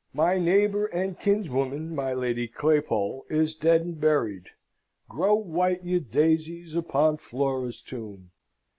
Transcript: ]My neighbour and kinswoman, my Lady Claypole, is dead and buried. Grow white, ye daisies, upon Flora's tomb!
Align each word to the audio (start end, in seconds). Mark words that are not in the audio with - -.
]My 0.24 0.38
neighbour 0.38 0.86
and 0.86 1.20
kinswoman, 1.20 1.94
my 1.94 2.14
Lady 2.14 2.48
Claypole, 2.48 3.26
is 3.28 3.54
dead 3.54 3.82
and 3.82 4.00
buried. 4.00 4.46
Grow 5.10 5.34
white, 5.34 5.84
ye 5.84 5.98
daisies, 5.98 6.74
upon 6.74 7.18
Flora's 7.18 7.82
tomb! 7.82 8.30